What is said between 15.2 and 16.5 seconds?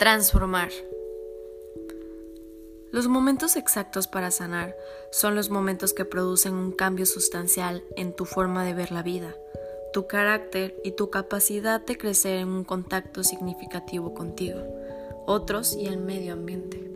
otros y el medio